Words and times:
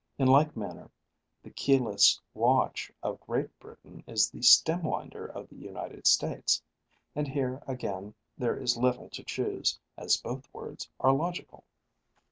In 0.17 0.27
like 0.27 0.57
manner 0.57 0.89
the 1.43 1.51
keyless 1.51 2.19
watch 2.33 2.91
of 3.03 3.19
Great 3.21 3.59
Britain 3.59 4.03
is 4.07 4.31
the 4.31 4.41
stem 4.41 4.81
winder 4.81 5.27
of 5.27 5.47
the 5.47 5.57
United 5.57 6.07
States; 6.07 6.59
and 7.15 7.27
here, 7.27 7.61
again, 7.67 8.15
there 8.35 8.57
is 8.57 8.77
little 8.77 9.09
to 9.11 9.23
choose, 9.23 9.79
as 9.97 10.17
both 10.17 10.51
words 10.55 10.89
are 10.99 11.13
logical. 11.13 11.65